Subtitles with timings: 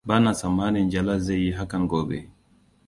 [0.07, 2.19] Ba na tsammanin Jalal zai yi hakan gobe.